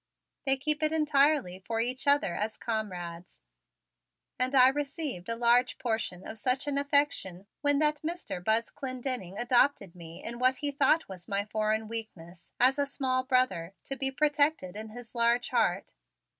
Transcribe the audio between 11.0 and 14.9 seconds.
was my foreign weakness, as a small brother to be protected in